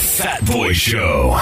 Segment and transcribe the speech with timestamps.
[0.00, 1.38] Fat Boy Show.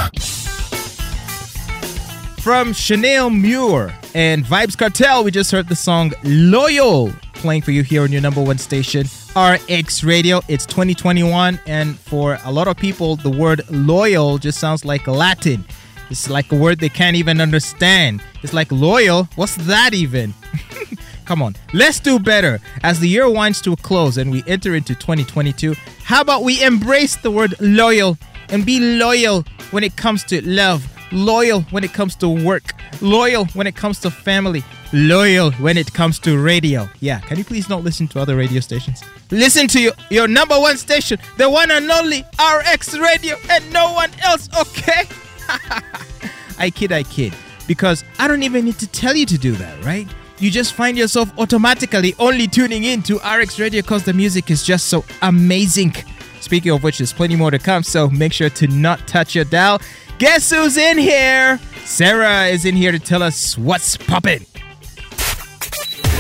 [2.41, 7.85] From Chanel Muir and Vibes Cartel, we just heard the song Loyal playing for you
[7.85, 10.41] here on your number one station, RX Radio.
[10.49, 15.65] It's 2021, and for a lot of people, the word loyal just sounds like Latin.
[16.11, 18.23] It's like a word they can't even understand.
[18.43, 19.29] It's like loyal.
[19.37, 20.35] What's that even?
[21.27, 22.59] Come on, let's do better.
[22.83, 26.61] As the year winds to a close and we enter into 2022, how about we
[26.63, 28.19] embrace the word loyal
[28.51, 33.47] and be loyal when it comes to love, loyal when it comes to work, loyal
[33.55, 36.89] when it comes to family, loyal when it comes to radio.
[37.01, 39.03] Yeah, can you please not listen to other radio stations?
[39.31, 43.93] Listen to your, your number one station, the one and only RX Radio, and no
[43.93, 45.05] one else, okay?
[46.59, 47.35] I kid, I kid.
[47.67, 50.09] Because I don't even need to tell you to do that, right?
[50.39, 54.63] You just find yourself automatically only tuning in to RX Radio because the music is
[54.63, 55.95] just so amazing.
[56.41, 59.45] Speaking of which, there's plenty more to come, so make sure to not touch your
[59.45, 59.81] dial.
[60.19, 61.59] Guess who's in here?
[61.85, 64.45] Sarah is in here to tell us what's poppin'.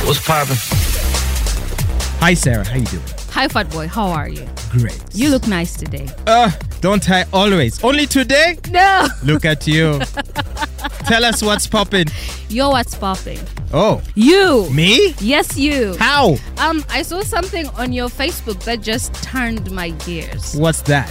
[0.05, 0.57] What's poppin'?
[2.21, 2.67] Hi, Sarah.
[2.67, 3.18] How you doing?
[3.39, 3.87] Hi, Fat Boy.
[3.87, 4.45] How are you?
[4.73, 5.01] Great.
[5.15, 6.09] You look nice today.
[6.27, 6.51] Uh,
[6.81, 7.85] don't I always?
[7.85, 8.59] Only today?
[8.69, 9.07] No.
[9.23, 10.01] Look at you.
[11.07, 12.09] tell us what's poppin'.
[12.49, 13.39] Yo, what's popping?
[13.73, 14.69] Oh, You.
[14.71, 15.15] me?
[15.21, 15.95] Yes, you.
[16.01, 16.37] How?
[16.57, 20.57] Um, I saw something on your Facebook that just turned my gears.
[20.57, 21.09] What's that?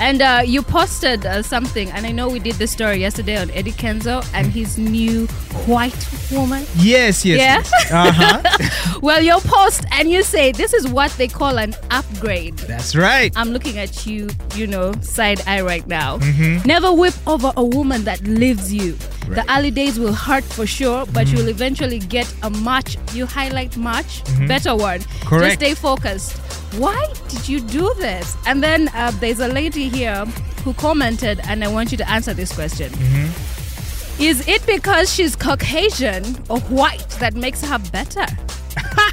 [0.00, 3.50] And uh, you posted uh, something, and I know we did the story yesterday on
[3.50, 5.26] Eddie Kenzo and his new
[5.66, 6.64] white woman.
[6.76, 7.38] Yes, yes.
[7.38, 7.62] Yeah?
[7.62, 7.92] yes.
[7.92, 8.76] Uh-huh.
[9.02, 12.56] Well, your post, and you say this is what they call an upgrade.
[12.58, 13.32] That's right.
[13.34, 16.18] I'm looking at you, you know, side eye right now.
[16.18, 16.66] Mm-hmm.
[16.68, 18.98] Never whip over a woman that lives you.
[19.26, 19.36] Right.
[19.36, 23.76] The early days will hurt for sure, but you'll eventually get a much, you highlight
[23.76, 25.00] much better one.
[25.00, 25.28] Mm-hmm.
[25.28, 25.44] Correct.
[25.46, 26.39] Just stay focused.
[26.76, 28.36] Why did you do this?
[28.46, 30.24] And then uh, there's a lady here
[30.64, 32.90] who commented, and I want you to answer this question.
[32.92, 34.22] Mm-hmm.
[34.22, 38.26] Is it because she's Caucasian or white that makes her better?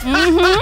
[0.02, 0.60] Mhm.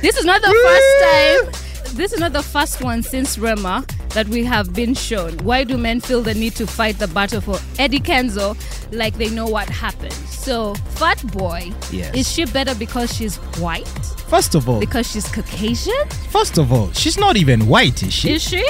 [0.00, 1.96] This is not the first time.
[1.96, 5.36] This is not the first one since Rema that we have been shown.
[5.38, 8.56] Why do men feel the need to fight the battle for Eddie Kenzo
[8.92, 10.12] like they know what happened?
[10.12, 12.14] So, Fat Boy, Yes.
[12.14, 13.88] is she better because she's white?
[14.28, 16.08] First of all, Because she's Caucasian?
[16.30, 18.32] first of all, she's not even white, is she?
[18.32, 18.64] Is she?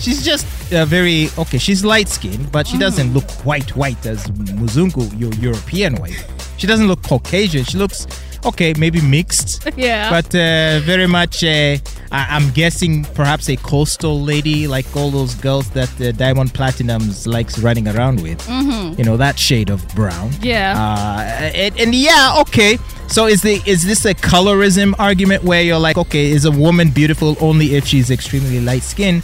[0.00, 1.58] She's just uh, very okay.
[1.58, 6.24] She's light skinned, but she doesn't look white, white as Muzungu, your European white.
[6.56, 7.64] She doesn't look Caucasian.
[7.64, 8.06] She looks
[8.44, 10.10] okay, maybe mixed, Yeah.
[10.10, 11.42] but uh, very much.
[11.44, 11.76] Uh,
[12.10, 17.26] I- I'm guessing perhaps a coastal lady, like all those girls that uh, Diamond Platnumz
[17.26, 18.38] likes running around with.
[18.46, 18.98] Mm-hmm.
[18.98, 20.30] You know that shade of brown.
[20.42, 20.74] Yeah.
[20.76, 21.20] Uh,
[21.54, 22.78] and, and yeah, okay.
[23.08, 26.90] So is the is this a colorism argument where you're like, okay, is a woman
[26.90, 29.22] beautiful only if she's extremely light skinned?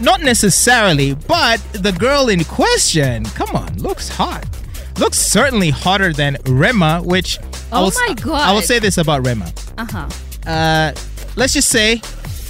[0.00, 4.46] Not necessarily, but the girl in question, come on, looks hot.
[4.98, 7.38] Looks certainly hotter than Rema, which
[7.72, 8.40] Oh will, my God.
[8.48, 9.52] I will say this about Rema.
[9.78, 10.08] Uh huh.
[10.50, 10.92] Uh,
[11.36, 12.00] let's just say,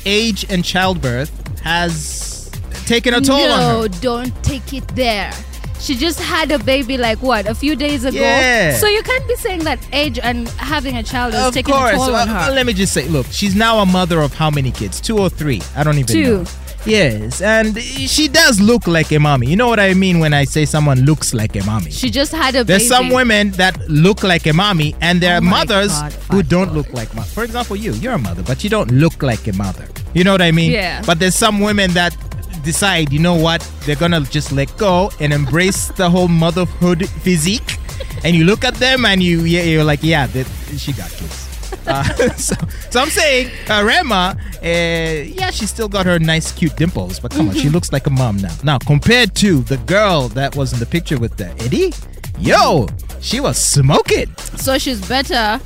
[0.06, 2.50] age and childbirth has
[2.86, 4.00] taken a toll no, on her.
[4.00, 5.32] don't take it there.
[5.78, 8.18] She just had a baby like what a few days ago.
[8.20, 8.74] Yeah.
[8.76, 11.92] So you can't be saying that age and having a child is Of taking course.
[11.92, 12.52] a toll on her.
[12.52, 15.00] let me just say, look, she's now a mother of how many kids?
[15.00, 15.62] Two or three?
[15.74, 16.36] I don't even Two.
[16.38, 16.44] know.
[16.86, 19.48] Yes, and she does look like a mommy.
[19.48, 21.90] You know what I mean when I say someone looks like a mommy?
[21.90, 22.88] She just had a There's baby.
[22.88, 26.68] some women that look like a mommy, and there Oh are mothers God, who don't
[26.68, 26.74] boy.
[26.74, 27.24] look like mom.
[27.24, 29.86] For example, you, you're a mother, but you don't look like a mother.
[30.14, 30.72] You know what I mean?
[30.72, 31.02] Yeah.
[31.06, 32.16] But there's some women that
[32.64, 37.76] decide, you know what, they're gonna just let go and embrace the whole motherhood physique,
[38.24, 40.46] and you look at them and you, yeah, you're like, yeah, that,
[40.78, 41.46] she got kids.
[41.90, 42.04] Uh,
[42.36, 42.54] so,
[42.90, 47.32] so I'm saying, uh, Rema, uh, yeah, she still got her nice, cute dimples, but
[47.32, 48.54] come on, she looks like a mom now.
[48.62, 51.92] Now, compared to the girl that was in the picture with the Eddie,
[52.38, 52.86] yo,
[53.20, 54.32] she was smoking.
[54.56, 55.60] So she's better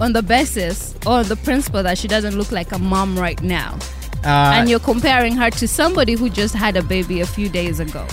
[0.00, 3.78] on the basis or the principle that she doesn't look like a mom right now.
[4.24, 7.78] Uh, and you're comparing her to somebody who just had a baby a few days
[7.78, 8.06] ago.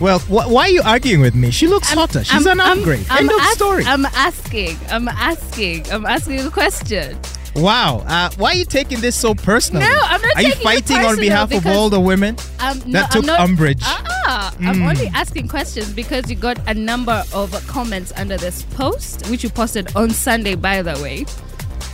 [0.00, 1.50] Well, wh- why are you arguing with me?
[1.50, 2.22] She looks hotter.
[2.24, 3.06] She's I'm- an I'm- upgrade.
[3.10, 3.84] I'm End of ask- story.
[3.84, 4.78] I'm asking.
[4.90, 5.90] I'm asking.
[5.92, 7.18] I'm asking a question.
[7.54, 8.04] wow.
[8.06, 9.86] Uh, why are you taking this so personally?
[9.86, 12.36] No, I'm not Are you fighting on behalf of all the women?
[12.60, 13.80] Um, no, That took I'm not, umbrage.
[13.82, 19.26] Ah, I'm only asking questions because you got a number of comments under this post,
[19.30, 21.24] which you posted on Sunday, by the way.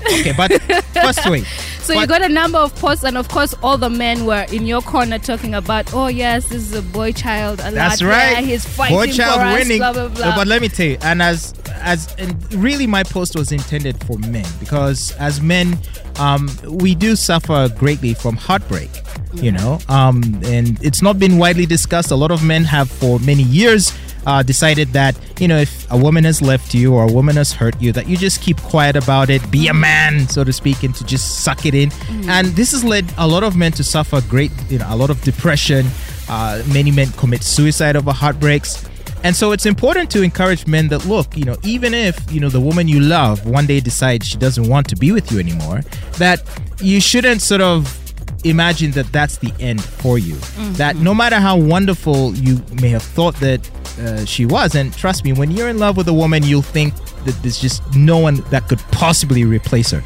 [0.05, 0.51] Okay, but
[0.95, 1.45] first wait.
[1.82, 4.67] So you got a number of posts, and of course, all the men were in
[4.67, 7.61] your corner talking about, oh yes, this is a boy child.
[7.61, 8.11] A That's lot.
[8.11, 8.32] right.
[8.32, 9.79] Yeah, he's fighting Boy child for us, winning.
[9.79, 10.37] Blah blah blah.
[10.37, 14.17] But let me tell you, and as as and really my post was intended for
[14.19, 15.76] men because as men,
[16.20, 18.90] um, we do suffer greatly from heartbreak.
[19.34, 22.11] You know, um, and it's not been widely discussed.
[22.11, 23.90] A lot of men have for many years
[24.27, 27.53] uh, decided that you know if a woman has left you or a woman has
[27.53, 29.43] hurt you that you just keep quiet about it.
[29.51, 31.91] Be a man so to speak and to just suck it in.
[32.29, 35.11] And this has led a lot of men to suffer great you know a lot
[35.11, 35.87] of depression.
[36.29, 38.89] Uh, many men commit suicide over heartbreaks.
[39.25, 42.49] And so it's important to encourage men that look, you know, even if, you know,
[42.49, 45.83] the woman you love one day decides she doesn't want to be with you anymore,
[46.19, 46.43] that
[46.81, 48.02] you shouldn't sort of
[48.44, 50.37] imagine that that's the end for you.
[50.75, 53.61] That no matter how wonderful you may have thought that
[54.00, 56.94] uh, she was, and trust me, when you're in love with a woman, you'll think
[57.25, 60.03] that there's just no one that could possibly replace her.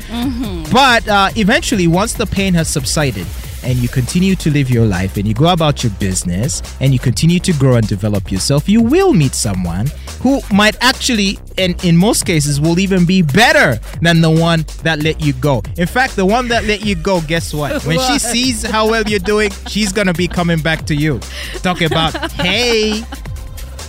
[0.73, 3.27] But uh, eventually, once the pain has subsided,
[3.67, 6.99] and you continue to live your life and you go about your business and you
[7.01, 9.89] continue to grow and develop yourself, you will meet someone
[10.21, 15.01] who might actually, and in most cases, will even be better than the one that
[15.03, 15.63] let you go.
[15.77, 17.85] In fact, the one that let you go, guess what?
[17.87, 21.21] When she sees how well you're doing, she's gonna be coming back to you.
[21.63, 23.03] Talk about, hey,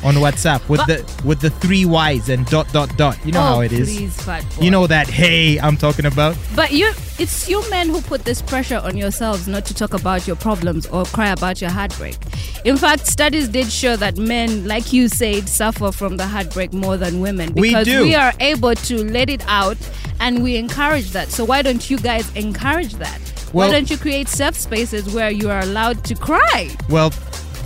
[0.07, 3.17] on WhatsApp with the with the three Y's and dot dot dot.
[3.25, 3.93] You know oh, how it is.
[3.93, 4.63] Please, fat boy.
[4.63, 6.37] You know that hey I'm talking about.
[6.55, 10.25] But you, it's you men who put this pressure on yourselves not to talk about
[10.25, 12.15] your problems or cry about your heartbreak.
[12.63, 16.95] In fact, studies did show that men, like you said, suffer from the heartbreak more
[16.95, 18.03] than women We because do.
[18.03, 19.77] we are able to let it out
[20.21, 21.29] and we encourage that.
[21.29, 23.19] So why don't you guys encourage that?
[23.53, 26.69] Well- why don't you create safe spaces where you are allowed to cry?
[26.89, 27.11] Well,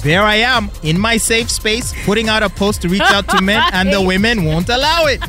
[0.02, 3.42] there I am in my safe space, putting out a post to reach out to
[3.42, 5.22] men, and the women won't allow it.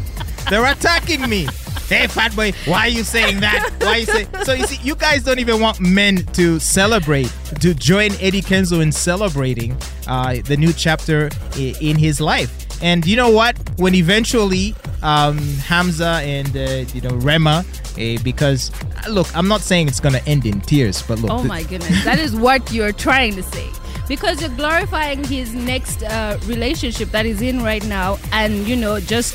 [0.50, 1.46] They're attacking me.
[1.88, 3.70] Hey, fat boy, why are you saying that?
[3.80, 4.28] Why are you saying?
[4.44, 7.30] So you see, you guys don't even want men to celebrate,
[7.60, 9.76] to join Eddie Kenzo in celebrating
[10.06, 12.50] uh, the new chapter in his life.
[12.82, 13.58] And you know what?
[13.78, 17.64] When eventually um, Hamza and uh, you know Rema,
[17.98, 18.70] eh, because
[19.06, 22.04] uh, look, I'm not saying it's gonna end in tears, but look, Oh my goodness,
[22.04, 23.68] that is what you're trying to say.
[24.08, 29.00] Because you're glorifying his next uh, relationship that he's in right now and, you know,
[29.00, 29.34] just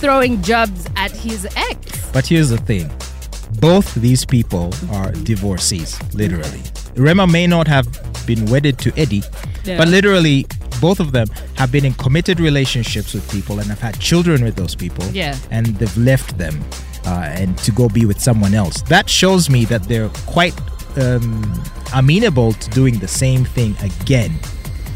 [0.00, 2.10] throwing jobs at his ex.
[2.12, 2.90] But here's the thing
[3.60, 6.62] both these people are divorcees, literally.
[6.96, 7.86] Rema may not have
[8.26, 9.22] been wedded to Eddie,
[9.64, 9.78] Yeah.
[9.78, 10.46] but literally,
[10.80, 11.26] both of them
[11.56, 15.04] have been in committed relationships with people and have had children with those people.
[15.12, 15.36] Yeah.
[15.50, 16.62] And they've left them
[17.06, 18.82] uh, and to go be with someone else.
[18.82, 20.54] That shows me that they're quite
[20.98, 21.62] um,
[21.94, 24.32] amenable to doing the same thing again.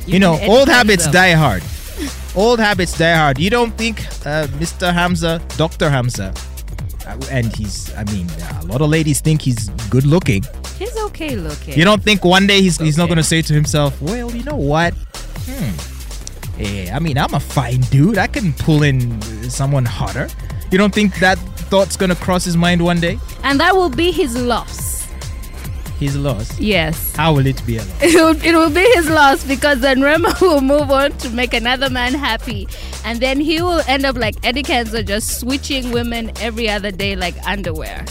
[0.06, 1.12] You, You know, old habits them.
[1.12, 1.62] die hard.
[2.34, 3.38] Old habits die hard.
[3.38, 4.93] You don't think uh, Mr.
[4.93, 5.88] Hamza, Dr.
[5.90, 6.32] Hamza,
[7.06, 10.43] uh, and he's, I mean, uh, a lot of ladies think he's good looking.
[10.78, 11.75] He's okay looking.
[11.78, 14.43] You don't think one day he's, he's not going to say to himself, well, you
[14.44, 14.94] know what?
[15.46, 16.60] Hmm.
[16.60, 18.19] Eh, I mean, I'm a fine dude.
[18.19, 19.20] I can pull in
[19.50, 20.28] someone hotter.
[20.70, 21.38] You don't think that
[21.70, 23.19] thought's going to cross his mind one day?
[23.44, 24.81] and that will be his loss.
[26.02, 26.58] He's lost.
[26.58, 27.14] Yes.
[27.14, 28.02] How will it be a loss?
[28.02, 31.54] It will, it will be his loss because then Rema will move on to make
[31.54, 32.66] another man happy.
[33.04, 37.14] And then he will end up like Eddie Kenzo, just switching women every other day
[37.14, 38.04] like underwear.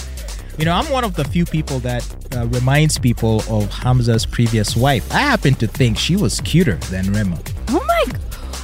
[0.57, 2.03] You know, I'm one of the few people that
[2.35, 5.11] uh, reminds people of Hamza's previous wife.
[5.11, 7.39] I happen to think she was cuter than Rema.
[7.69, 8.05] Oh my.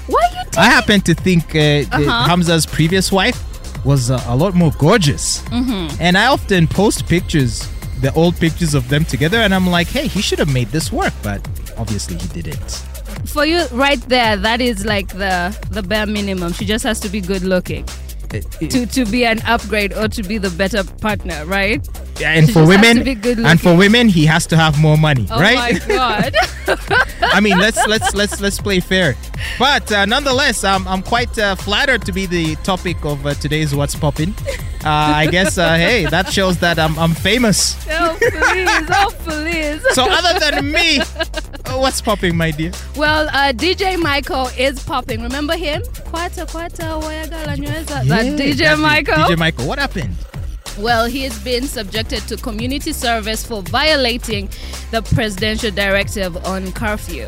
[0.07, 2.27] Why you I happen to think uh, Uh-huh.
[2.29, 3.37] Hamza's previous wife
[3.85, 5.41] was uh, a lot more gorgeous.
[5.49, 6.01] Mm-hmm.
[6.01, 7.67] And I often post pictures,
[8.01, 10.91] the old pictures of them together, and I'm like, hey, he should have made this
[10.91, 11.41] work, but
[11.77, 12.83] obviously he didn't.
[13.25, 15.35] for you right there that is like the
[15.71, 17.83] the bare minimum she just has to be good looking
[18.33, 21.81] It- it- to to be an upgrade or to be the better partner right
[22.19, 24.77] Yeah, and she for women, to be good and for women, he has to have
[24.79, 25.57] more money, oh right?
[25.57, 26.31] Oh my god
[27.37, 29.15] I mean, let's let's let's let's play fair.
[29.59, 33.73] But uh, nonetheless, I'm I'm quite uh, flattered to be the topic of uh, today's
[33.75, 34.33] What's Poppin'.
[34.87, 37.75] Uh, I guess uh, hey, that shows that I'm I'm famous.
[37.91, 42.71] oh please oh please So other than me, uh, what's popping, my dear?
[42.95, 46.87] well uh, dj michael is popping remember him kwata kwata
[48.07, 50.15] that dj michael DJ Michael, what happened?
[50.77, 54.47] Well, he has been subjected to community service for violating
[54.91, 57.27] the presidential directive on curfew.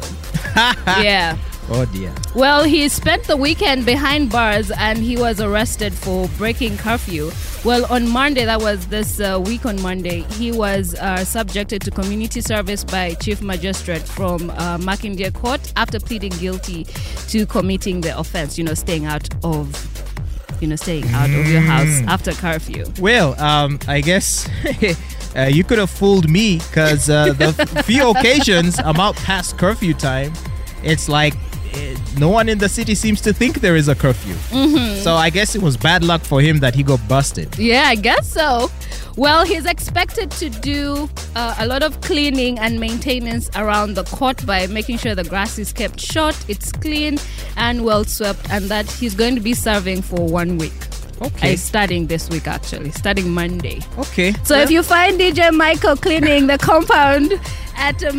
[0.56, 1.36] yeah.
[1.72, 2.14] Oh dear.
[2.34, 7.32] Well, he spent the weekend behind bars and he was arrested for breaking curfew.
[7.64, 11.92] Well, on Monday, that was this uh, week on Monday, he was uh, subjected to
[11.92, 16.86] community service by Chief Magistrate from uh, Makindye Court after pleading guilty
[17.28, 19.68] to committing the offense, you know, staying out of.
[20.62, 22.84] You know, staying out of your house after curfew.
[23.00, 24.46] Well, um, I guess
[25.38, 29.58] uh, you could have fooled me because uh, the f- few occasions I'm out past
[29.58, 30.34] curfew time,
[30.84, 31.34] it's like
[32.20, 34.34] no one in the city seems to think there is a curfew.
[34.50, 35.02] Mm-hmm.
[35.02, 37.58] So I guess it was bad luck for him that he got busted.
[37.58, 38.70] Yeah, I guess so.
[39.16, 44.46] Well, he's expected to do uh, a lot of cleaning and maintenance around the court
[44.46, 47.18] by making sure the grass is kept short, it's clean
[47.58, 50.74] and well swept, and that he's going to be serving for one week.
[51.22, 51.56] Okay.
[51.58, 53.82] Starting this week, actually, starting Monday.
[53.98, 54.34] Okay.
[54.44, 57.34] So if you find DJ Michael cleaning the compound
[57.76, 58.14] at uh,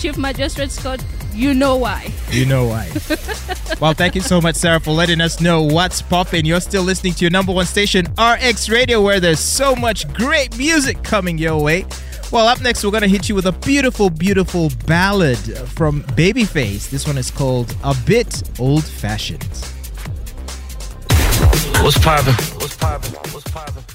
[0.00, 2.12] Chief Magistrate's Court, you know why.
[2.30, 2.90] You know why.
[3.80, 6.44] well, thank you so much, Sarah, for letting us know what's popping.
[6.44, 10.56] You're still listening to your number one station, RX Radio, where there's so much great
[10.56, 11.84] music coming your way.
[12.32, 15.38] Well, up next, we're going to hit you with a beautiful, beautiful ballad
[15.68, 16.90] from Babyface.
[16.90, 19.44] This one is called A Bit Old Fashioned.
[21.82, 22.34] What's poppin'?
[22.58, 23.12] What's poppin'?
[23.12, 23.94] What's poppin'?